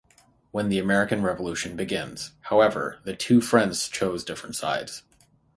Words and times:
When 0.49 0.69
the 0.69 0.79
American 0.79 1.21
Revolution 1.21 1.75
begins, 1.75 2.31
however, 2.45 2.97
the 3.03 3.15
two 3.15 3.39
friends 3.39 3.87
choose 3.87 4.23
different 4.23 4.55
sides. 4.55 5.03